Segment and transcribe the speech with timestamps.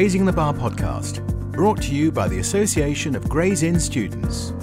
[0.00, 1.20] Raising the Bar podcast,
[1.52, 4.54] brought to you by the Association of Gray's Inn Students.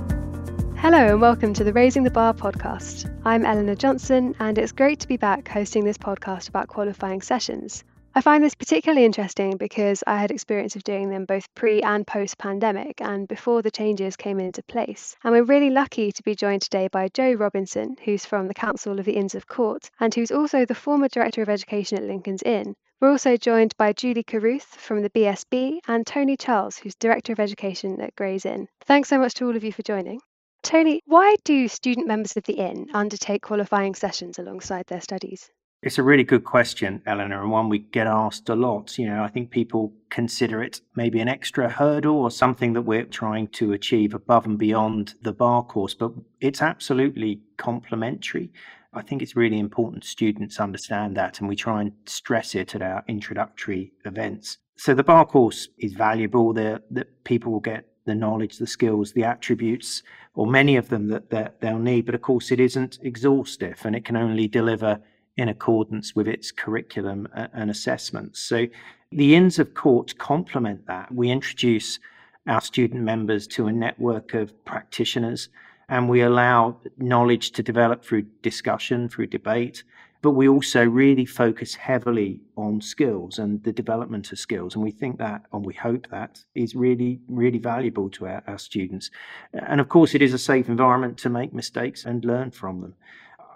[0.77, 3.07] Hello and welcome to the Raising the Bar podcast.
[3.23, 7.83] I'm Eleanor Johnson, and it's great to be back hosting this podcast about qualifying sessions.
[8.15, 12.07] I find this particularly interesting because I had experience of doing them both pre and
[12.07, 15.15] post pandemic and before the changes came into place.
[15.23, 18.97] And we're really lucky to be joined today by Joe Robinson, who's from the Council
[18.97, 22.41] of the Inns of Court and who's also the former Director of Education at Lincoln's
[22.41, 22.75] Inn.
[22.99, 27.39] We're also joined by Julie Caruth from the BSB and Tony Charles, who's Director of
[27.39, 28.67] Education at Gray's Inn.
[28.85, 30.19] Thanks so much to all of you for joining.
[30.63, 35.51] Tony, why do student members of the Inn undertake qualifying sessions alongside their studies?
[35.83, 38.97] It's a really good question, Eleanor, and one we get asked a lot.
[38.97, 43.05] You know, I think people consider it maybe an extra hurdle or something that we're
[43.05, 48.51] trying to achieve above and beyond the bar course, but it's absolutely complementary.
[48.97, 52.81] I think it's really important students understand that, and we try and stress it at
[52.81, 54.57] our introductory events.
[54.75, 56.53] So the bar course is valuable.
[56.53, 61.29] That people will get the knowledge, the skills, the attributes, or many of them that,
[61.29, 62.05] that they'll need.
[62.05, 64.99] But of course, it isn't exhaustive, and it can only deliver
[65.35, 68.41] in accordance with its curriculum uh, and assessments.
[68.41, 68.65] So
[69.11, 71.13] the Inns of Court complement that.
[71.13, 71.99] We introduce
[72.47, 75.49] our student members to a network of practitioners
[75.89, 79.83] and we allow knowledge to develop through discussion, through debate.
[80.21, 84.73] But we also really focus heavily on skills and the development of skills.
[84.73, 88.57] And we think that, and we hope that, is really, really valuable to our, our
[88.57, 89.11] students.
[89.53, 92.95] And of course, it is a safe environment to make mistakes and learn from them.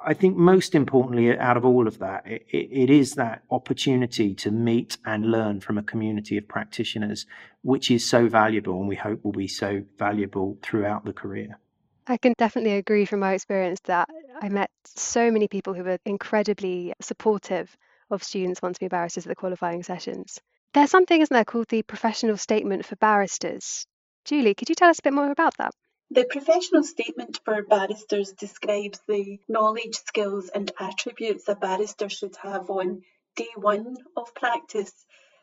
[0.05, 4.51] I think most importantly, out of all of that, it, it is that opportunity to
[4.51, 7.25] meet and learn from a community of practitioners,
[7.63, 11.59] which is so valuable and we hope will be so valuable throughout the career.
[12.07, 14.09] I can definitely agree from my experience that
[14.41, 17.75] I met so many people who were incredibly supportive
[18.09, 20.39] of students wanting to be barristers at the qualifying sessions.
[20.73, 23.85] There's something, isn't there, called the professional statement for barristers.
[24.25, 25.73] Julie, could you tell us a bit more about that?
[26.09, 32.69] The professional statement for barristers describes the knowledge, skills, and attributes a barrister should have
[32.69, 33.03] on
[33.35, 34.93] day one of practice.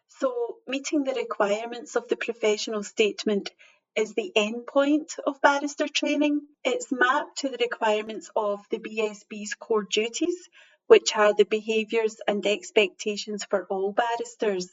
[0.09, 3.50] So, meeting the requirements of the professional statement
[3.98, 6.41] is the end point of barrister training.
[6.62, 10.48] It's mapped to the requirements of the BSB's core duties,
[10.86, 14.70] which are the behaviours and expectations for all barristers.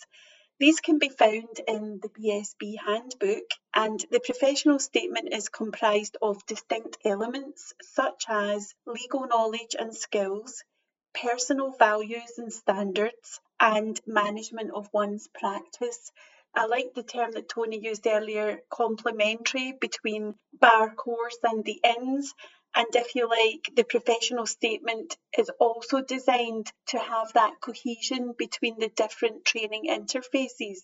[0.59, 6.45] These can be found in the BSB handbook, and the professional statement is comprised of
[6.45, 10.63] distinct elements such as legal knowledge and skills,
[11.15, 16.11] personal values and standards, and management of one's practice.
[16.57, 22.33] I like the term that Tony used earlier, complementary between bar course and the inns,
[22.75, 28.79] and if you like, the professional statement is also designed to have that cohesion between
[28.79, 30.79] the different training interfaces.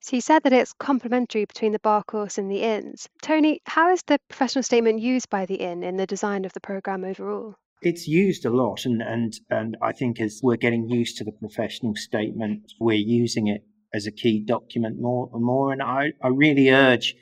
[0.00, 3.08] So you said that it's complementary between the bar course and the inns.
[3.22, 6.60] Tony, how is the professional statement used by the inn in the design of the
[6.60, 7.56] programme overall?
[7.82, 11.32] It's used a lot, and, and, and I think as we're getting used to the
[11.32, 13.64] professional statement, we're using it
[13.96, 15.72] as a key document more and more.
[15.72, 17.14] And I, I really urge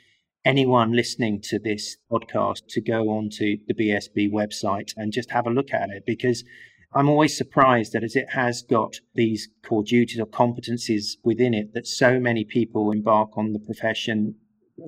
[0.44, 5.50] anyone listening to this podcast to go onto the BSB website and just have a
[5.50, 6.44] look at it because
[6.92, 11.74] I'm always surprised that as it has got these core duties or competencies within it,
[11.74, 14.34] that so many people embark on the profession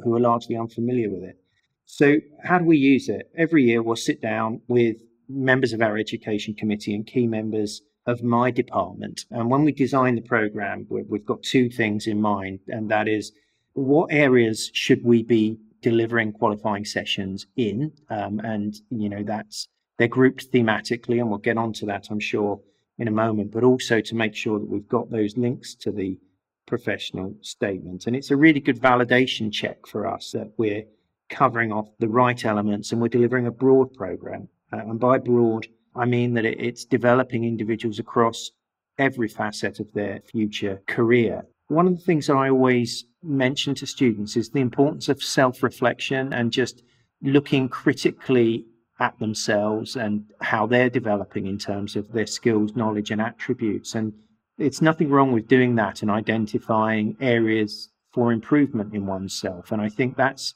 [0.04, 1.36] who are largely unfamiliar with it.
[1.84, 3.30] So, how do we use it?
[3.36, 4.96] Every year, we'll sit down with
[5.28, 9.24] members of our education committee and key members of my department.
[9.30, 13.32] And when we design the program, we've got two things in mind, and that is
[13.72, 17.92] what areas should we be delivering qualifying sessions in?
[18.08, 19.68] Um, and, you know, that's
[19.98, 22.60] they're grouped thematically, and we'll get onto that, I'm sure,
[22.98, 26.18] in a moment, but also to make sure that we've got those links to the
[26.66, 28.06] professional statement.
[28.06, 30.84] And it's a really good validation check for us that we're
[31.30, 34.48] covering off the right elements and we're delivering a broad program.
[34.72, 38.50] Uh, and by broad, I mean that it's developing individuals across
[38.98, 41.46] every facet of their future career.
[41.68, 45.62] One of the things that I always mention to students is the importance of self
[45.62, 46.82] reflection and just
[47.22, 48.66] looking critically
[48.98, 53.94] at themselves and how they're developing in terms of their skills, knowledge, and attributes.
[53.94, 54.12] And
[54.58, 59.72] it's nothing wrong with doing that and identifying areas for improvement in oneself.
[59.72, 60.54] And I think that's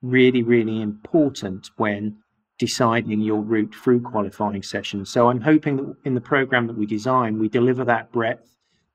[0.00, 2.16] really, really important when
[2.62, 5.10] deciding your route through qualifying sessions.
[5.10, 8.48] So I'm hoping that in the program that we design, we deliver that breadth.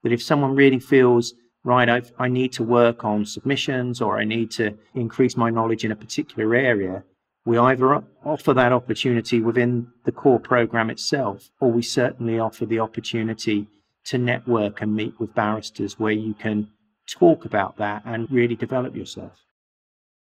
[0.03, 1.33] That if someone really feels
[1.65, 5.83] right, I've, I need to work on submissions or I need to increase my knowledge
[5.83, 7.03] in a particular area,
[7.43, 12.79] we either offer that opportunity within the core program itself, or we certainly offer the
[12.79, 13.67] opportunity
[14.05, 16.69] to network and meet with barristers where you can
[17.19, 19.46] talk about that and really develop yourself.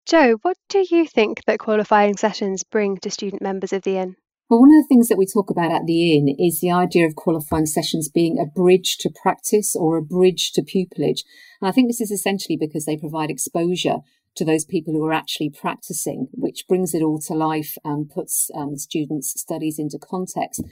[0.07, 4.15] Jo, what do you think that qualifying sessions bring to student members of the Inn?
[4.49, 7.05] Well, one of the things that we talk about at the Inn is the idea
[7.05, 11.21] of qualifying sessions being a bridge to practice or a bridge to pupillage.
[11.61, 13.97] And I think this is essentially because they provide exposure
[14.35, 18.49] to those people who are actually practicing, which brings it all to life and puts
[18.55, 20.59] um, students' studies into context.
[20.59, 20.69] And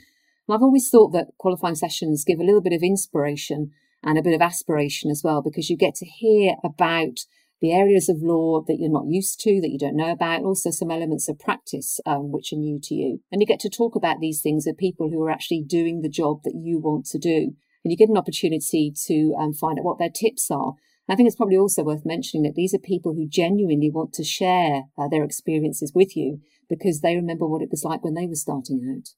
[0.50, 3.70] I've always thought that qualifying sessions give a little bit of inspiration
[4.02, 7.20] and a bit of aspiration as well, because you get to hear about
[7.60, 10.46] the areas of law that you're not used to, that you don't know about, and
[10.46, 13.20] also some elements of practice um, which are new to you.
[13.30, 16.08] And you get to talk about these things with people who are actually doing the
[16.08, 17.52] job that you want to do.
[17.84, 20.74] And you get an opportunity to um, find out what their tips are.
[21.08, 24.24] I think it's probably also worth mentioning that these are people who genuinely want to
[24.24, 28.26] share uh, their experiences with you because they remember what it was like when they
[28.26, 29.08] were starting out.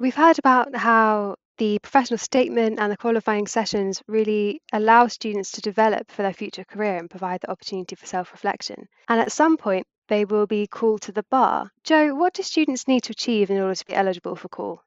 [0.00, 5.60] We've heard about how the professional statement and the qualifying sessions really allow students to
[5.60, 8.88] develop for their future career and provide the opportunity for self reflection.
[9.08, 11.70] And at some point, they will be called to the bar.
[11.84, 14.82] Joe, what do students need to achieve in order to be eligible for call?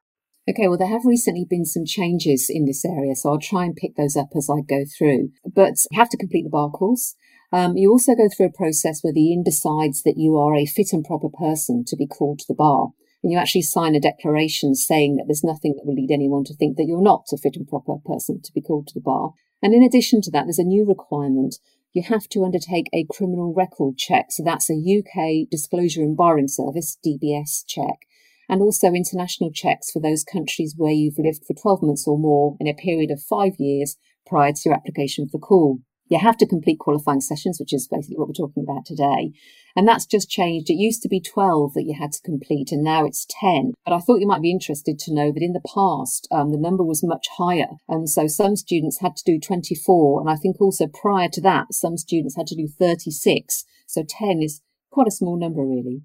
[0.48, 3.74] Okay, well, there have recently been some changes in this area, so I'll try and
[3.74, 5.30] pick those up as I go through.
[5.44, 7.16] But you have to complete the bar course.
[7.52, 10.66] Um, you also go through a process where the Inn decides that you are a
[10.66, 12.90] fit and proper person to be called to the bar.
[13.26, 16.54] And you actually sign a declaration saying that there's nothing that will lead anyone to
[16.54, 19.32] think that you're not a fit and proper person to be called to the bar.
[19.60, 21.56] And in addition to that, there's a new requirement.
[21.92, 24.26] You have to undertake a criminal record check.
[24.30, 28.06] So that's a UK Disclosure and Barring Service, DBS check
[28.48, 32.56] and also international checks for those countries where you've lived for 12 months or more
[32.60, 35.80] in a period of five years prior to your application for call.
[36.08, 39.32] You have to complete qualifying sessions, which is basically what we're talking about today.
[39.74, 40.70] And that's just changed.
[40.70, 43.72] It used to be 12 that you had to complete, and now it's 10.
[43.84, 46.58] But I thought you might be interested to know that in the past, um, the
[46.58, 47.68] number was much higher.
[47.88, 50.20] And so some students had to do 24.
[50.20, 53.64] And I think also prior to that, some students had to do 36.
[53.86, 56.02] So 10 is quite a small number, really.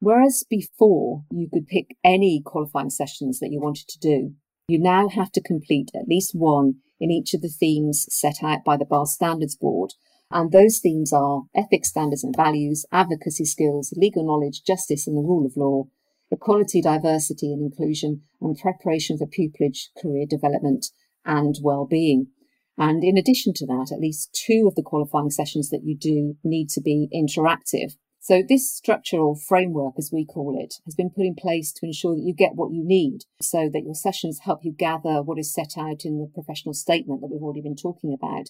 [0.00, 4.34] Whereas before you could pick any qualifying sessions that you wanted to do,
[4.68, 8.64] you now have to complete at least one in each of the themes set out
[8.64, 9.92] by the Bar Standards Board.
[10.30, 15.22] And those themes are ethics, standards and values, advocacy skills, legal knowledge, justice and the
[15.22, 15.84] rule of law,
[16.30, 20.86] equality, diversity and inclusion, and preparation for pupillage, career development
[21.24, 22.28] and well-being.
[22.78, 26.36] And in addition to that, at least two of the qualifying sessions that you do
[26.44, 27.94] need to be interactive.
[28.26, 32.16] So this structural framework, as we call it, has been put in place to ensure
[32.16, 35.54] that you get what you need so that your sessions help you gather what is
[35.54, 38.48] set out in the professional statement that we've already been talking about.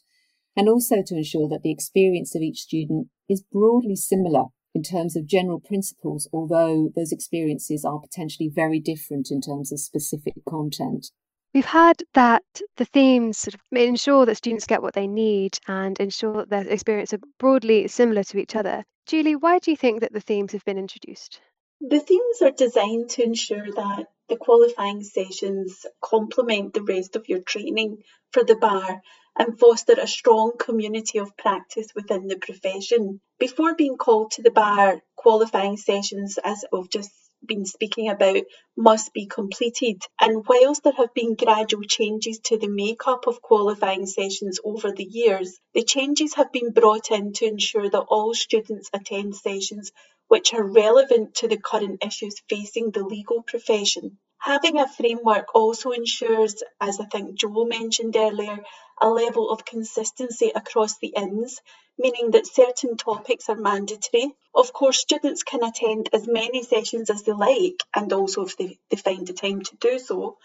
[0.57, 4.45] And also to ensure that the experience of each student is broadly similar
[4.75, 9.79] in terms of general principles, although those experiences are potentially very different in terms of
[9.79, 11.09] specific content.
[11.57, 12.45] We've heard that
[12.77, 16.69] the themes sort of ensure that students get what they need and ensure that their
[16.69, 18.85] experience are broadly similar to each other.
[19.07, 21.41] Julie, why do you think that the themes have been introduced?
[21.81, 27.41] The themes are designed to ensure that the qualifying sessions complement the rest of your
[27.41, 28.03] training
[28.33, 29.01] for the bar
[29.39, 33.23] and foster a strong community of practice within the profession.
[33.39, 38.43] Before being called to the bar, qualifying sessions, as we've just been speaking about
[38.77, 40.03] must be completed.
[40.21, 45.05] And whilst there have been gradual changes to the makeup of qualifying sessions over the
[45.05, 49.93] years, the changes have been brought in to ensure that all students attend sessions
[50.29, 54.19] which are relevant to the current issues facing the legal profession.
[54.39, 58.65] Having a framework also ensures, as I think Joe mentioned earlier,
[59.01, 61.61] a level of consistency across the inns,
[61.99, 64.35] meaning that certain topics are mandatory.
[64.55, 68.79] Of course, students can attend as many sessions as they like, and also if they,
[68.91, 70.39] they find the time to do so.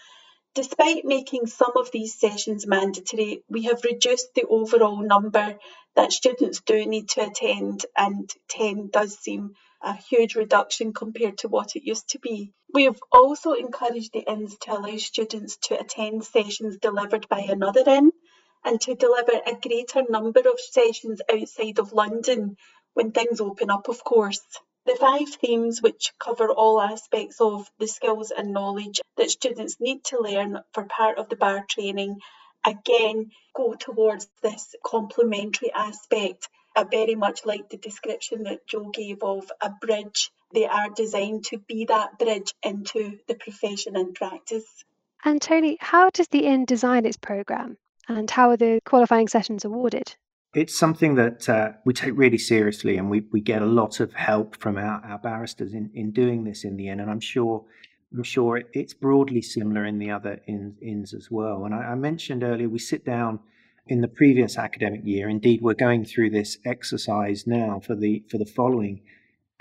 [0.53, 5.57] Despite making some of these sessions mandatory, we have reduced the overall number
[5.95, 11.47] that students do need to attend, and 10 does seem a huge reduction compared to
[11.47, 12.53] what it used to be.
[12.73, 17.83] We have also encouraged the inns to allow students to attend sessions delivered by another
[17.87, 18.11] inn
[18.63, 22.57] and to deliver a greater number of sessions outside of London
[22.93, 24.41] when things open up, of course.
[24.85, 30.03] The five themes, which cover all aspects of the skills and knowledge that students need
[30.05, 32.19] to learn for part of the bar training,
[32.65, 36.49] again go towards this complementary aspect.
[36.75, 40.31] I very much like the description that Joe gave of a bridge.
[40.53, 44.65] They are designed to be that bridge into the profession and practice.
[45.23, 47.77] And Tony, how does the Inn design its programme?
[48.07, 50.15] And how are the qualifying sessions awarded?
[50.53, 54.13] It's something that uh, we take really seriously, and we, we get a lot of
[54.13, 56.99] help from our, our barristers in, in doing this in the Inn.
[56.99, 57.63] And I'm sure
[58.13, 61.63] I'm sure it, it's broadly similar in the other in, inns as well.
[61.63, 63.39] And I, I mentioned earlier we sit down
[63.87, 65.29] in the previous academic year.
[65.29, 69.01] Indeed, we're going through this exercise now for the for the following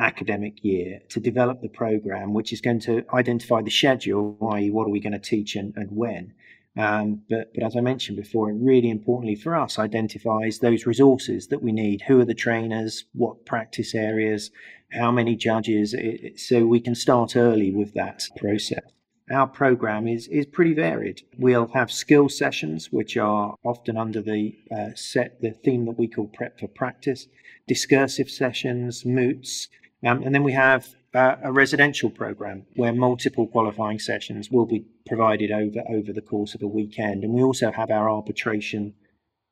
[0.00, 4.86] academic year to develop the program, which is going to identify the schedule, i.e., what
[4.86, 6.32] are we going to teach and, and when.
[6.76, 11.48] Um, but, but as I mentioned before, it really importantly for us identifies those resources
[11.48, 12.02] that we need.
[12.02, 13.04] Who are the trainers?
[13.12, 14.50] What practice areas?
[14.92, 15.94] How many judges?
[15.94, 18.82] It, so we can start early with that process
[19.30, 21.22] our program is is pretty varied.
[21.38, 26.08] We'll have skill sessions, which are often under the uh, set the theme that we
[26.08, 27.26] call prep for practice,
[27.68, 29.68] discursive sessions, moots,
[30.04, 34.84] um, and then we have uh, a residential program where multiple qualifying sessions will be
[35.06, 38.94] provided over over the course of a weekend, and we also have our arbitration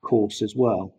[0.02, 0.94] course as well.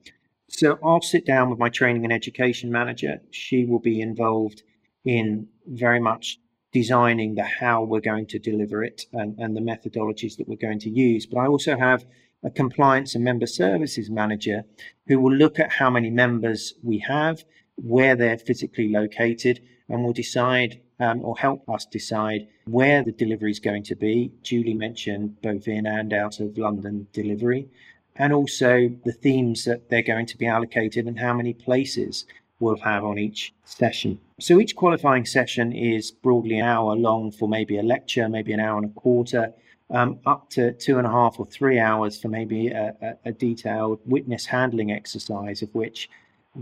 [0.49, 3.21] So I'll sit down with my training and education manager.
[3.31, 4.63] She will be involved
[5.05, 6.39] in very much
[6.71, 10.79] designing the how we're going to deliver it and, and the methodologies that we're going
[10.79, 11.25] to use.
[11.25, 12.05] But I also have
[12.43, 14.63] a compliance and member services manager
[15.07, 17.43] who will look at how many members we have,
[17.75, 23.51] where they're physically located, and will decide um, or help us decide where the delivery
[23.51, 24.31] is going to be.
[24.43, 27.67] Julie mentioned both in and out of London delivery,
[28.15, 32.25] and also the themes that they're going to be allocated and how many places
[32.59, 34.19] we'll have on each session.
[34.39, 38.59] So each qualifying session is broadly an hour long for maybe a lecture, maybe an
[38.59, 39.53] hour and a quarter,
[39.89, 43.31] um, up to two and a half or three hours for maybe a, a, a
[43.31, 46.09] detailed witness handling exercise, of which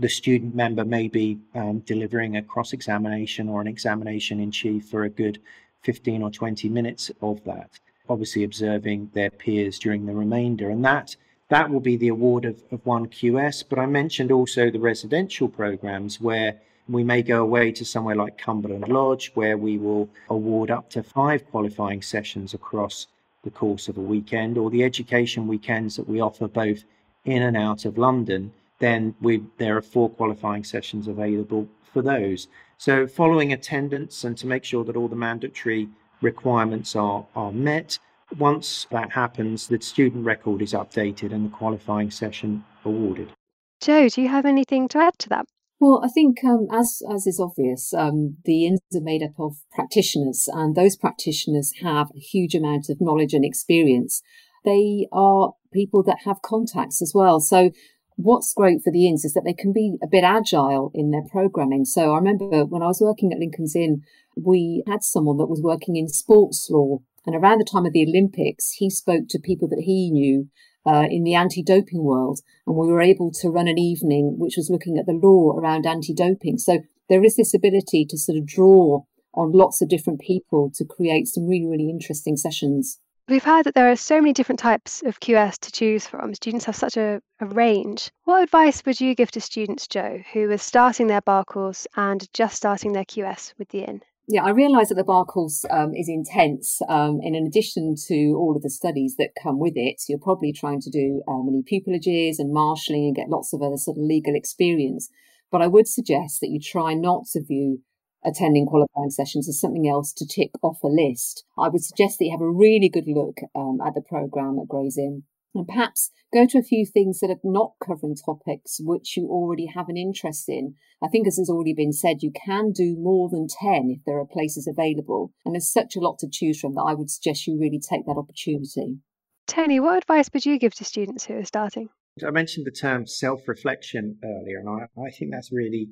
[0.00, 4.88] the student member may be um, delivering a cross examination or an examination in chief
[4.88, 5.40] for a good
[5.82, 7.78] 15 or 20 minutes of that,
[8.08, 10.70] obviously observing their peers during the remainder.
[10.70, 11.16] And that
[11.48, 13.64] that will be the award of, of one QS.
[13.68, 18.38] But I mentioned also the residential programs where we may go away to somewhere like
[18.38, 23.06] Cumberland Lodge, where we will award up to five qualifying sessions across
[23.44, 26.84] the course of a weekend, or the education weekends that we offer both
[27.24, 28.52] in and out of London.
[28.78, 32.48] Then we, there are four qualifying sessions available for those.
[32.76, 35.88] So, following attendance and to make sure that all the mandatory
[36.20, 37.98] requirements are, are met,
[38.38, 43.32] once that happens, the student record is updated and the qualifying session awarded.
[43.80, 45.46] Joe, do you have anything to add to that?
[45.80, 49.58] Well, I think, um, as as is obvious, um, the Inns are made up of
[49.72, 54.20] practitioners, and those practitioners have a huge amount of knowledge and experience.
[54.64, 57.38] They are people that have contacts as well.
[57.38, 57.70] So,
[58.18, 61.24] what's great for the Inns is that they can be a bit agile in their
[61.30, 61.84] programming.
[61.84, 64.02] So, I remember when I was working at Lincoln's Inn,
[64.36, 66.98] we had someone that was working in sports law
[67.28, 70.48] and around the time of the Olympics, he spoke to people that he knew
[70.86, 72.40] uh, in the anti doping world.
[72.66, 75.84] And we were able to run an evening which was looking at the law around
[75.84, 76.56] anti doping.
[76.56, 76.78] So
[77.10, 79.02] there is this ability to sort of draw
[79.34, 82.98] on lots of different people to create some really, really interesting sessions.
[83.28, 86.34] We've heard that there are so many different types of QS to choose from.
[86.34, 88.10] Students have such a, a, range.
[88.24, 92.26] What advice would you give to students, Joe, who are starting their bar course and
[92.32, 94.00] just starting their QS with the Inn?
[94.28, 96.80] Yeah, I realise that the bar course um, is intense.
[96.88, 100.80] Um, in addition to all of the studies that come with it, you're probably trying
[100.80, 104.34] to do um, mini pupillages and marshalling and get lots of other sort of legal
[104.34, 105.10] experience.
[105.50, 107.80] But I would suggest that you try not to view
[108.24, 111.44] attending qualifying sessions as something else to tick off a list.
[111.58, 114.68] I would suggest that you have a really good look um, at the programme at
[114.68, 119.16] Gray's Inn and perhaps go to a few things that are not covering topics which
[119.16, 120.74] you already have an interest in.
[121.02, 124.18] I think, as has already been said, you can do more than 10 if there
[124.18, 125.32] are places available.
[125.44, 128.04] And there's such a lot to choose from that I would suggest you really take
[128.06, 128.98] that opportunity.
[129.46, 131.88] Tony, what advice would you give to students who are starting?
[132.26, 135.88] I mentioned the term self reflection earlier, and I, I think that's really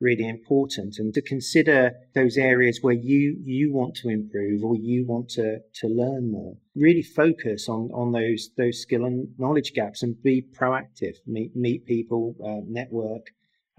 [0.00, 0.98] really important.
[0.98, 5.58] And to consider those areas where you you want to improve or you want to
[5.74, 6.56] to learn more.
[6.74, 11.16] Really focus on on those those skill and knowledge gaps and be proactive.
[11.26, 13.26] Meet meet people uh, network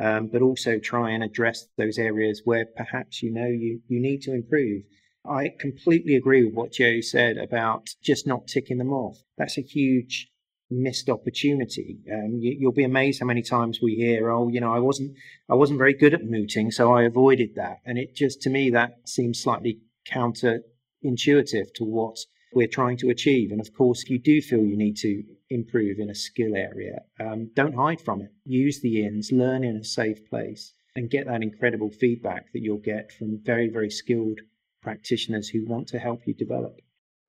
[0.01, 4.21] um, but also try and address those areas where perhaps you know you you need
[4.23, 4.83] to improve.
[5.23, 9.17] I completely agree with what Joe said about just not ticking them off.
[9.37, 10.31] That's a huge
[10.71, 11.99] missed opportunity.
[12.11, 15.15] Um, you, will be amazed how many times we hear, "Oh, you know, I wasn't,
[15.49, 18.69] I wasn't very good at mooting, so I avoided that." And it just, to me,
[18.71, 22.17] that seems slightly counterintuitive to what
[22.53, 23.51] we're trying to achieve.
[23.51, 27.01] And of course, if you do feel you need to improve in a skill area,
[27.19, 28.31] um, don't hide from it.
[28.45, 32.77] Use the inns, learn in a safe place, and get that incredible feedback that you'll
[32.77, 34.39] get from very, very skilled
[34.81, 36.79] practitioners who want to help you develop.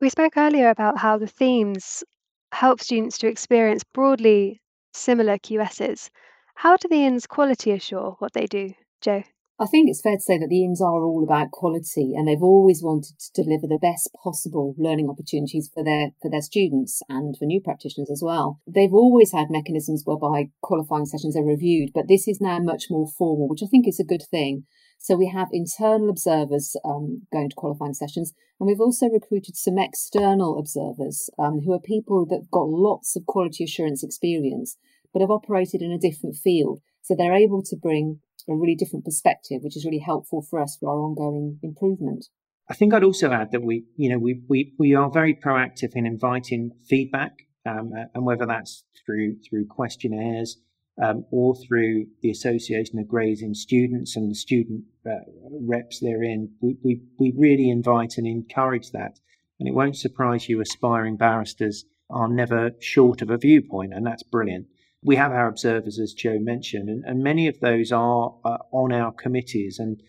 [0.01, 2.03] We spoke earlier about how the themes
[2.53, 4.61] help students to experience broadly
[4.93, 6.11] similar QSs.
[6.55, 9.23] How do the Inns quality assure what they do, Joe?
[9.63, 12.43] I think it's fair to say that the inns are all about quality and they've
[12.43, 17.37] always wanted to deliver the best possible learning opportunities for their for their students and
[17.39, 18.61] for new practitioners as well.
[18.67, 23.07] They've always had mechanisms whereby qualifying sessions are reviewed, but this is now much more
[23.07, 24.65] formal, which I think is a good thing.
[25.03, 29.77] So we have internal observers um, going to qualifying sessions, and we've also recruited some
[29.77, 34.77] external observers um, who are people that have got lots of quality assurance experience,
[35.13, 36.83] but have operated in a different field.
[37.03, 40.77] So they're able to bring a really different perspective, which is really helpful for us
[40.79, 42.27] for our ongoing improvement.
[42.71, 45.97] I think I'd also add that we, you know, we we, we are very proactive
[45.97, 47.33] in inviting feedback,
[47.67, 50.59] um, and whether that's through through questionnaires
[51.01, 55.21] um, or through the Association of Gray's Inn students and the student uh,
[55.51, 59.21] reps therein, we, we we really invite and encourage that.
[59.59, 64.23] And it won't surprise you, aspiring barristers are never short of a viewpoint, and that's
[64.23, 64.67] brilliant
[65.03, 68.93] we have our observers, as Joe mentioned, and, and many of those are uh, on
[68.93, 69.79] our committees.
[69.79, 70.01] And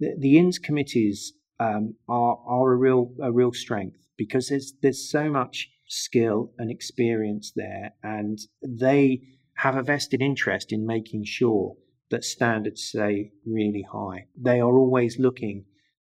[0.00, 5.08] the, the Inns committees um, are are a real a real strength because there's there's
[5.08, 9.20] so much skill and experience there, and they
[9.60, 11.76] have a vested interest in making sure
[12.10, 14.26] that standards stay really high.
[14.34, 15.66] They are always looking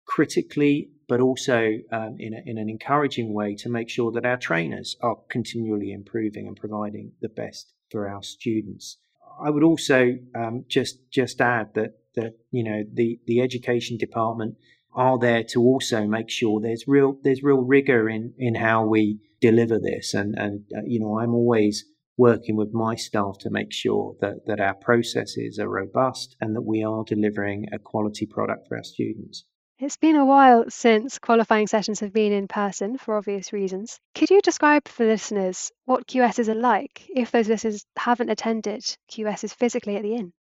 [0.06, 4.38] critically, but also um, in, a, in an encouraging way to make sure that our
[4.38, 8.96] trainers are continually improving and providing the best for our students.
[9.44, 14.56] I would also um, just just add that that you know the the education department
[14.94, 19.18] are there to also make sure there's real there's real rigor in in how we
[19.40, 21.84] deliver this and and uh, you know I'm always
[22.16, 26.62] working with my staff to make sure that that our processes are robust and that
[26.62, 29.44] we are delivering a quality product for our students.
[29.80, 33.98] It's been a while since qualifying sessions have been in person for obvious reasons.
[34.14, 39.52] Could you describe for listeners what QSs are like if those listeners haven't attended QSs
[39.52, 40.32] physically at the inn?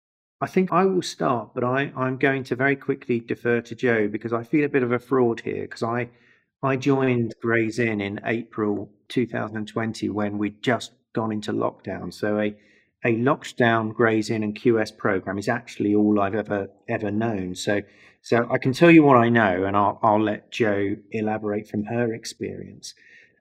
[0.43, 4.09] I think I will start, but I, I'm going to very quickly defer to Joe
[4.09, 6.11] because I feel a bit of a fraud here because I
[6.63, 12.13] I joined Gray's Inn in April 2020 when we'd just gone into lockdown.
[12.13, 12.55] So a
[13.05, 17.55] a lockdown Gray's Inn and QS program is actually all I've ever ever known.
[17.55, 17.83] So
[18.23, 21.85] so I can tell you what I know, and I'll, I'll let Joe elaborate from
[21.87, 22.95] her experience.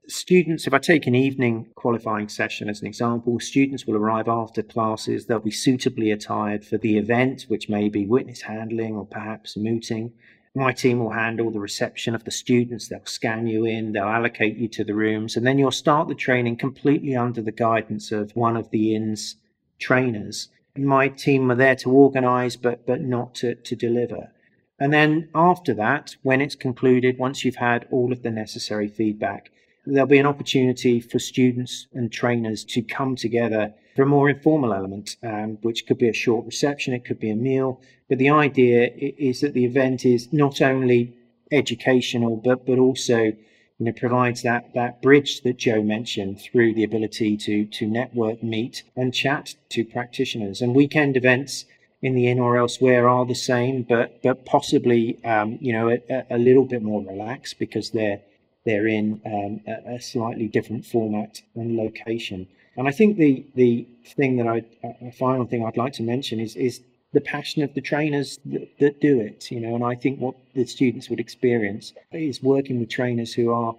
[0.08, 4.64] Students, if I take an evening qualifying session as an example, students will arrive after
[4.64, 5.28] classes.
[5.28, 10.14] They'll be suitably attired for the event, which may be witness handling or perhaps mooting.
[10.54, 12.90] My team will handle the reception of the students.
[12.90, 16.16] They'll scan you in, they'll allocate you to the rooms, and then you'll start the
[16.16, 19.38] training completely under the guidance of one of the inn's
[19.80, 20.50] trainers.
[20.78, 24.32] My team are there to organize, but, but not to, to deliver.
[24.78, 29.52] And then after that, when it's concluded, once you've had all of the necessary feedback,
[29.86, 34.74] there'll be an opportunity for students and trainers to come together for a more informal
[34.74, 37.82] element, um, which could be a short reception, it could be a meal.
[38.08, 41.14] But the idea is that the event is not only
[41.52, 43.36] educational, but but also you
[43.80, 48.84] know provides that that bridge that Joe mentioned through the ability to to network, meet,
[48.96, 50.62] and chat to practitioners.
[50.62, 51.66] And weekend events
[52.02, 56.26] in the inn or elsewhere are the same, but but possibly um, you know a,
[56.30, 58.22] a, little bit more relaxed because they're
[58.66, 62.48] they're in um, a, a, slightly different format and location.
[62.78, 64.64] And I think the the thing that I
[65.02, 66.82] a final thing I'd like to mention is is
[67.14, 69.52] the passion of the trainers that, that do it.
[69.52, 73.52] You know, and I think what the students would experience is working with trainers who
[73.52, 73.76] are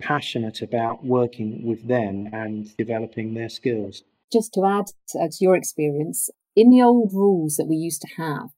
[0.00, 4.02] passionate about working with them and developing their skills.
[4.32, 8.08] Just to add to, uh, your experience, in the old rules that we used to
[8.16, 8.48] have,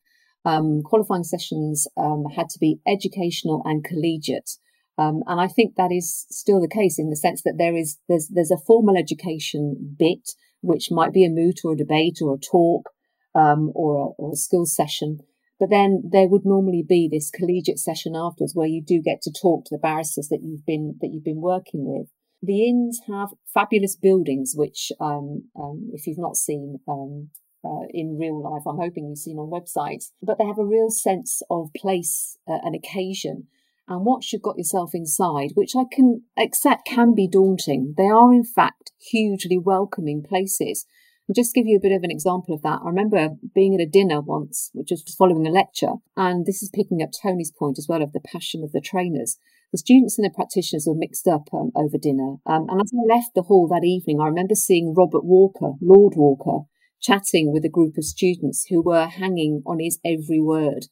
[0.44, 4.52] um, qualifying sessions um, had to be educational and collegiate.
[4.98, 7.98] Um, and I think that is still the case in the sense that there is
[8.08, 10.30] there's there's a formal education bit
[10.62, 12.90] which might be a moot or a debate or a talk
[13.34, 15.20] um, or a, or a skills session,
[15.60, 19.30] but then there would normally be this collegiate session afterwards where you do get to
[19.30, 22.08] talk to the barristers that you've been that you've been working with.
[22.42, 27.30] The inns have fabulous buildings, which, um, um, if you've not seen, um,
[27.64, 28.62] uh, in real life.
[28.66, 32.58] I'm hoping you've seen on websites, but they have a real sense of place uh,
[32.62, 33.48] and occasion.
[33.88, 38.32] And once you've got yourself inside, which I can accept can be daunting, they are
[38.32, 40.86] in fact hugely welcoming places.
[41.28, 42.80] And just give you a bit of an example of that.
[42.84, 46.70] I remember being at a dinner once, which was following a lecture, and this is
[46.72, 49.38] picking up Tony's point as well of the passion of the trainers.
[49.72, 52.36] The students and the practitioners were mixed up um, over dinner.
[52.46, 56.14] Um, and as I left the hall that evening, I remember seeing Robert Walker, Lord
[56.16, 56.66] Walker,
[57.00, 60.86] chatting with a group of students who were hanging on his every word.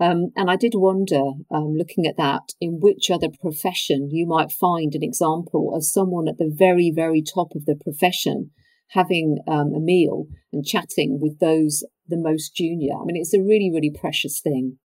[0.00, 4.52] Um, and I did wonder, um, looking at that, in which other profession you might
[4.52, 8.50] find an example of someone at the very, very top of the profession
[8.92, 12.94] having um, a meal and chatting with those the most junior.
[12.94, 14.78] I mean, it's a really, really precious thing.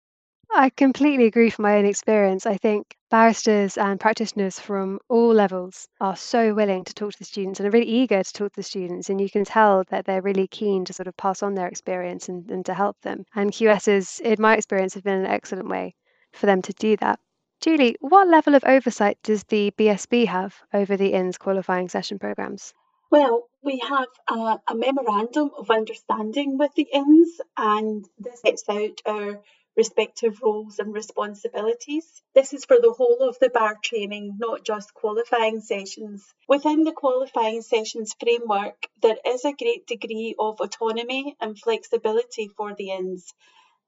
[0.54, 2.46] I completely agree from my own experience.
[2.46, 7.24] I think barristers and practitioners from all levels are so willing to talk to the
[7.24, 9.10] students and are really eager to talk to the students.
[9.10, 12.28] And you can tell that they're really keen to sort of pass on their experience
[12.28, 13.24] and, and to help them.
[13.34, 15.94] And QSs, in my experience, have been an excellent way
[16.32, 17.18] for them to do that.
[17.60, 22.72] Julie, what level of oversight does the BSB have over the Inns qualifying session programs?
[23.10, 29.02] Well, we have a, a memorandum of understanding with the Inns, and this sets out
[29.04, 29.42] our
[29.80, 32.06] respective roles and responsibilities.
[32.34, 36.34] This is for the whole of the bar training, not just qualifying sessions.
[36.46, 42.74] Within the qualifying sessions framework, there is a great degree of autonomy and flexibility for
[42.74, 43.32] the Inns.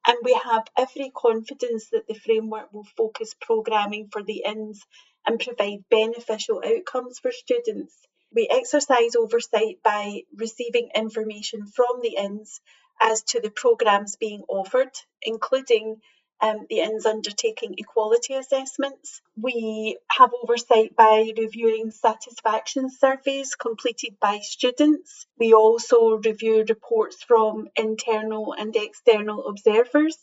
[0.07, 4.81] And we have every confidence that the framework will focus programming for the Inns
[5.27, 7.95] and provide beneficial outcomes for students.
[8.35, 12.63] We exercise oversight by receiving information from the Inns
[13.03, 16.01] as to the programmes being offered, including
[16.41, 19.21] um, the Inns undertaking equality assessments.
[19.41, 25.27] We have oversight by reviewing satisfaction surveys completed by students.
[25.39, 30.19] We also review reports from internal and external observers.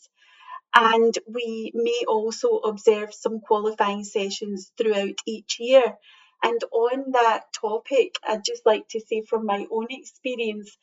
[0.74, 5.96] And we may also observe some qualifying sessions throughout each year.
[6.42, 10.76] And on that topic, I'd just like to say from my own experience,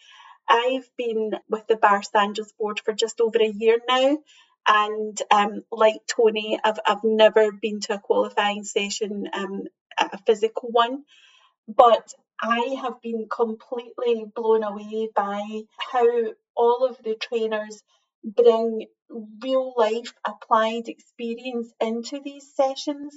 [0.49, 4.17] I've been with the Bar Standards Board for just over a year now.
[4.67, 9.63] And um, like Tony, I've, I've never been to a qualifying session, um,
[9.97, 11.03] a physical one.
[11.67, 15.41] But I have been completely blown away by
[15.77, 16.07] how
[16.55, 17.81] all of the trainers
[18.23, 18.87] bring
[19.41, 23.15] real life applied experience into these sessions.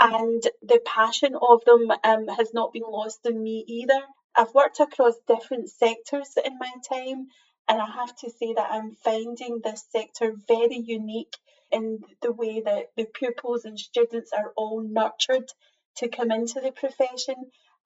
[0.00, 4.00] And the passion of them um, has not been lost in me either.
[4.36, 7.28] I've worked across different sectors in my time,
[7.68, 11.36] and I have to say that I'm finding this sector very unique
[11.70, 15.48] in the way that the pupils and students are all nurtured
[15.96, 17.36] to come into the profession,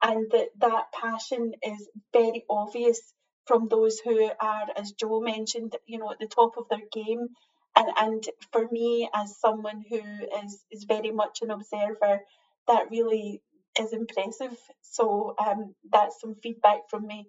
[0.03, 3.01] and that that passion is very obvious
[3.47, 7.29] from those who are, as Joe mentioned, you know, at the top of their game.
[7.77, 10.01] And, and for me, as someone who
[10.45, 12.21] is, is very much an observer,
[12.69, 13.43] that really
[13.81, 14.57] is impressive.
[14.83, 17.27] So um, that's some feedback from me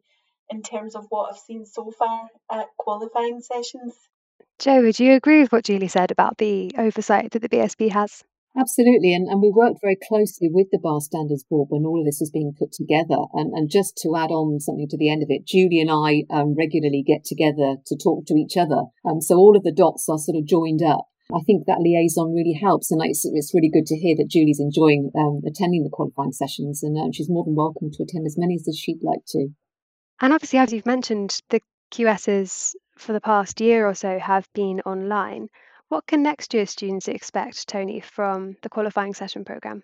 [0.50, 3.94] in terms of what I've seen so far at qualifying sessions.
[4.60, 8.24] Joe, would you agree with what Julie said about the oversight that the BSB has?
[8.58, 12.06] Absolutely, and, and we worked very closely with the Bar Standards Board when all of
[12.06, 13.28] this was being put together.
[13.34, 16.24] And, and just to add on something to the end of it, Julie and I
[16.34, 18.84] um, regularly get together to talk to each other.
[19.04, 21.08] Um, so all of the dots are sort of joined up.
[21.34, 24.60] I think that liaison really helps, and it's, it's really good to hear that Julie's
[24.60, 28.38] enjoying um, attending the qualifying sessions, and uh, she's more than welcome to attend as
[28.38, 29.50] many as she'd like to.
[30.22, 31.62] And obviously, as you've mentioned, the
[31.92, 35.50] QSs for the past year or so have been online.
[35.90, 39.84] What can next year's students expect, Tony, from the qualifying session programme?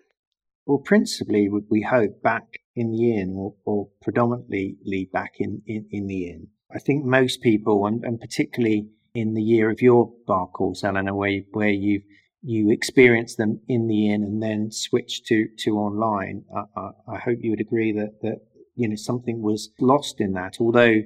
[0.66, 2.44] Well, principally, we hope back
[2.76, 6.48] in the inn or, or predominantly back in, in, in the inn.
[6.74, 11.14] I think most people, and, and particularly in the year of your bar course, Eleanor,
[11.14, 12.02] where where you
[12.42, 16.44] you experienced them in the inn and then switched to to online.
[16.54, 18.40] I, I, I hope you would agree that that
[18.74, 21.02] you know something was lost in that, although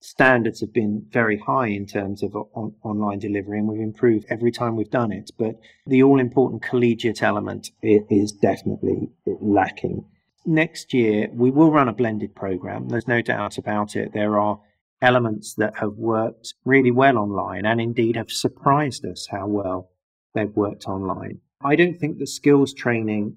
[0.00, 4.50] standards have been very high in terms of on, online delivery and we've improved every
[4.50, 9.10] time we've done it but the all important collegiate element is definitely
[9.42, 10.02] lacking.
[10.46, 14.14] Next year we will run a blended program there's no doubt about it.
[14.14, 14.58] There are
[15.02, 19.90] elements that have worked really well online and indeed have surprised us how well
[20.34, 21.40] they've worked online.
[21.62, 23.36] I don't think the skills training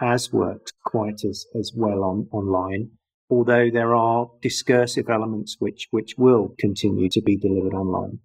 [0.00, 2.90] has worked quite as, as well on online,
[3.30, 8.18] although there are discursive elements which, which will continue to be delivered online.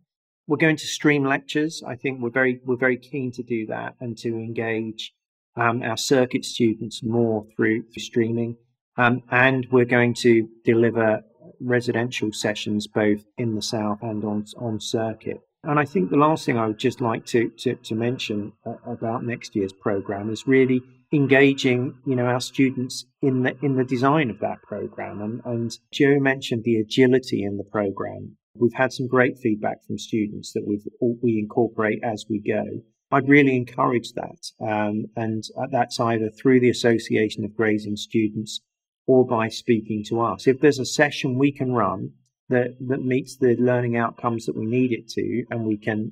[0.48, 1.84] We're going to stream lectures.
[1.86, 5.14] I think we're very, we're very keen to do that and to engage
[5.56, 8.58] um, our circuit students more through, through streaming.
[8.98, 11.22] Um, and we're going to deliver
[11.62, 15.42] residential sessions both in the south and on on circuit.
[15.64, 18.76] And I think the last thing I would just like to to, to mention uh,
[18.86, 23.84] about next year's program is really engaging you know our students in the in the
[23.84, 25.22] design of that program.
[25.22, 28.38] And and Joe mentioned the agility in the program.
[28.56, 30.88] We've had some great feedback from students that we've
[31.22, 32.64] we incorporate as we go.
[33.12, 38.62] I'd really encourage that, um, and that's either through the Association of Gray's Inn Students
[39.10, 40.46] or by speaking to us.
[40.46, 42.12] If there's a session we can run
[42.50, 46.12] that, that meets the learning outcomes that we need it to, and we can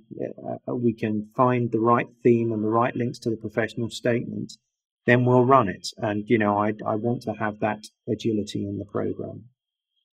[0.68, 4.54] uh, we can find the right theme and the right links to the professional statement,
[5.06, 5.90] then we'll run it.
[5.98, 9.44] And you know, I I want to have that agility in the program.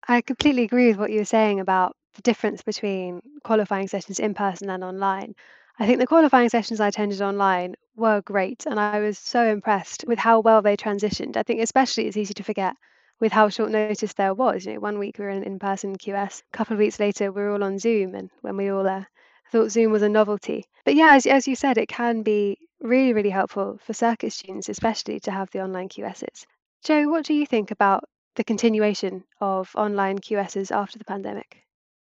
[0.08, 4.34] I completely agree with what you were saying about the difference between qualifying sessions in
[4.34, 5.36] person and online.
[5.82, 10.04] I think the qualifying sessions I attended online were great, and I was so impressed
[10.06, 11.38] with how well they transitioned.
[11.38, 12.76] I think, especially, it's easy to forget
[13.22, 14.66] with how short notice there was.
[14.66, 17.42] You know, one week we were in in-person QS, a couple of weeks later we
[17.42, 19.06] were all on Zoom, and when we all uh,
[19.54, 20.66] thought Zoom was a novelty.
[20.84, 24.68] But yeah, as, as you said, it can be really, really helpful for circuit students,
[24.68, 26.46] especially to have the online QSs.
[26.84, 28.04] Joe, what do you think about
[28.36, 31.64] the continuation of online QSs after the pandemic?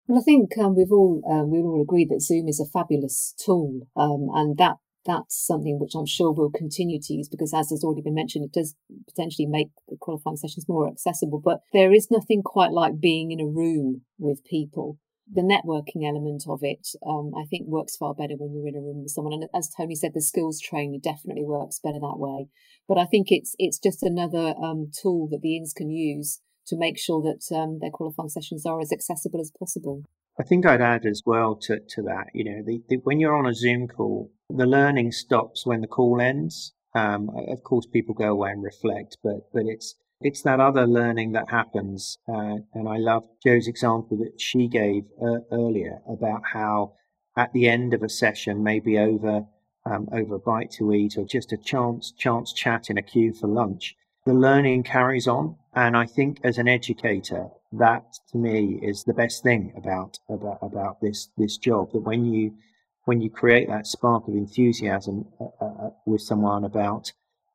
[0.07, 3.35] Well, I think um, we've all um, we all agree that Zoom is a fabulous
[3.39, 7.71] tool, um, and that that's something which I'm sure we'll continue to use because, as
[7.71, 8.75] has already been mentioned, it does
[9.09, 11.41] potentially make the qualifying sessions more accessible.
[11.41, 14.99] But there is nothing quite like being in a room with people.
[15.33, 18.81] The networking element of it, um, I think, works far better when you're in a
[18.81, 19.33] room with someone.
[19.33, 22.49] And as Tony said, the skills training definitely works better that way.
[22.89, 26.77] But I think it's it's just another um, tool that the Inns can use to
[26.77, 30.05] make sure that um, their qualifying sessions are as accessible as possible.
[30.39, 33.37] I think I'd add as well to, to that, you know, the, the, when you're
[33.37, 36.73] on a Zoom call, the learning stops when the call ends.
[36.95, 41.33] Um, of course, people go away and reflect, but but it's it's that other learning
[41.33, 42.19] that happens.
[42.29, 46.95] Uh, and I love Joe's example that she gave uh, earlier about how
[47.37, 49.47] at the end of a session, maybe over
[49.85, 53.33] um, over a bite to eat or just a chance chance chat in a queue
[53.33, 55.57] for lunch, the learning carries on.
[55.75, 60.59] And I think as an educator, that to me is the best thing about about
[60.63, 61.93] about this this job.
[61.93, 62.55] That when you
[63.05, 67.13] when you create that spark of enthusiasm uh, uh, uh, with someone about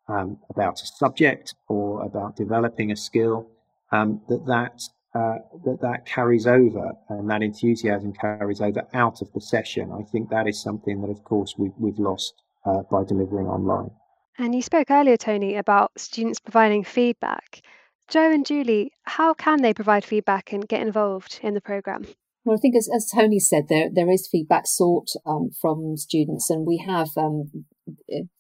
[0.08, 3.48] um, about a subject or about developing a skill,
[3.92, 4.82] um, that that
[5.14, 9.92] uh, that that carries over and that enthusiasm carries over out of the session.
[9.92, 12.34] I think that is something that, of course, we've we've lost
[12.66, 13.92] uh, by delivering online.
[14.38, 17.62] And you spoke earlier, Tony, about students providing feedback.
[18.08, 22.06] Joe and Julie, how can they provide feedback and get involved in the programme?
[22.46, 26.50] Well, I think as, as Tony said, there there is feedback sought um, from students,
[26.50, 27.66] and we have um,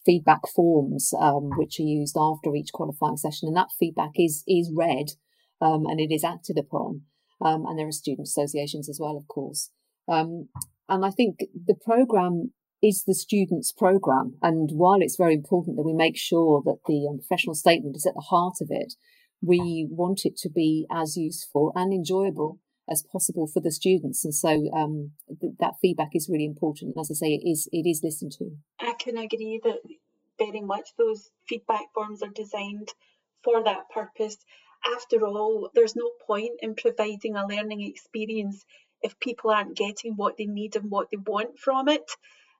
[0.05, 4.71] feedback forms um, which are used after each qualifying session, and that feedback is is
[4.73, 5.07] read
[5.59, 7.01] um, and it is acted upon.
[7.41, 9.71] Um, and there are student associations as well, of course.
[10.07, 10.47] Um,
[10.87, 15.85] and I think the program is the students' program, and while it's very important that
[15.85, 18.93] we make sure that the professional statement is at the heart of it,
[19.41, 22.59] we want it to be as useful and enjoyable
[22.89, 24.23] as possible for the students.
[24.23, 25.11] And so um,
[25.41, 26.95] th- that feedback is really important.
[26.95, 28.51] And as I say, it is it is listened to.
[28.79, 29.79] I can agree that
[30.39, 32.89] very much those feedback forms are designed
[33.43, 34.37] for that purpose.
[34.95, 38.63] After all, there's no point in providing a learning experience
[39.01, 42.09] if people aren't getting what they need and what they want from it.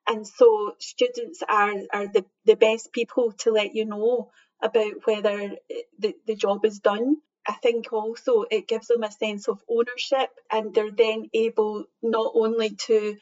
[0.07, 5.55] And so students are, are the, the best people to let you know about whether
[5.99, 7.17] the, the job is done
[7.47, 12.31] I think also it gives them a sense of ownership and they're then able not
[12.35, 13.17] only to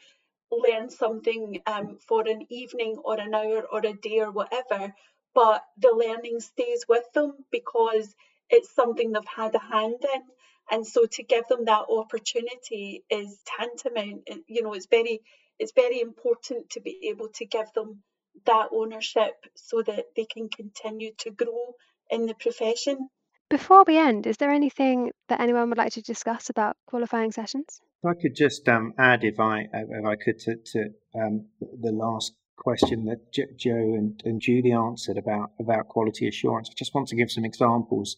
[0.50, 4.94] learn something um, for an evening or an hour or a day or whatever,
[5.34, 8.14] but the learning stays with them because
[8.50, 10.22] it's something they've had a hand in.
[10.70, 14.28] And so to give them that opportunity is tantamount.
[14.48, 15.20] You know, it's very
[15.58, 18.02] it's very important to be able to give them
[18.44, 21.74] that ownership so that they can continue to grow
[22.10, 23.08] in the profession.
[23.48, 27.80] Before we end, is there anything that anyone would like to discuss about qualifying sessions?
[28.04, 32.34] I could just um, add, if I if I could, to, to um, the last
[32.56, 36.68] question that Joe and, and Julie answered about about quality assurance.
[36.70, 38.16] I just want to give some examples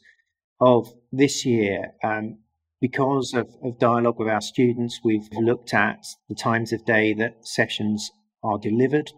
[0.61, 1.93] of this year.
[2.03, 2.39] Um,
[2.81, 7.47] because of, of dialogue with our students, we've looked at the times of day that
[7.47, 8.11] sessions
[8.43, 9.11] are delivered.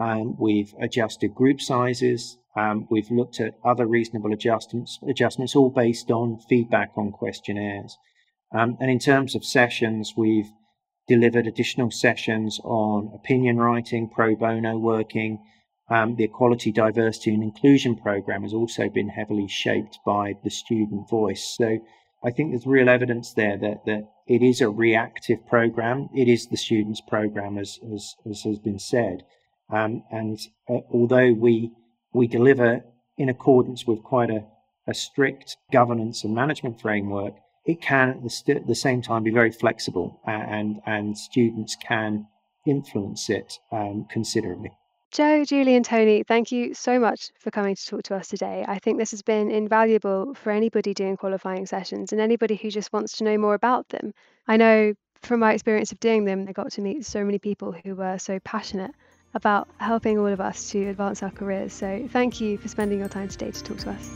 [0.00, 2.38] Um, we've adjusted group sizes.
[2.56, 7.96] Um, we've looked at other reasonable adjustments, adjustments all based on feedback on questionnaires.
[8.54, 10.50] Um, and in terms of sessions, we've
[11.08, 15.42] delivered additional sessions on opinion writing, pro bono working.
[15.90, 21.10] Um, the Equality, Diversity and Inclusion program has also been heavily shaped by the student
[21.10, 21.54] voice.
[21.58, 21.80] So
[22.24, 26.08] I think there's real evidence there that, that it is a reactive program.
[26.14, 29.24] It is the students' program, as, as, as has been said.
[29.70, 31.72] Um, and uh, although we
[32.12, 32.84] we deliver
[33.18, 34.44] in accordance with quite a,
[34.86, 37.34] a strict governance and management framework,
[37.66, 42.26] it can at the, st- the same time be very flexible and, and students can
[42.66, 44.70] influence it um, considerably.
[45.14, 48.64] Joe, Julie, and Tony, thank you so much for coming to talk to us today.
[48.66, 52.92] I think this has been invaluable for anybody doing qualifying sessions and anybody who just
[52.92, 54.12] wants to know more about them.
[54.48, 57.70] I know from my experience of doing them, I got to meet so many people
[57.84, 58.90] who were so passionate
[59.34, 61.72] about helping all of us to advance our careers.
[61.72, 64.10] So thank you for spending your time today to talk to us.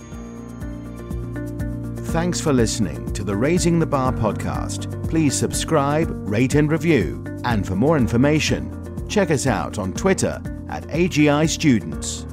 [2.09, 5.09] Thanks for listening to the Raising the Bar podcast.
[5.09, 7.25] Please subscribe, rate, and review.
[7.45, 8.78] And for more information,
[9.09, 12.27] check us out on Twitter at AGI Students.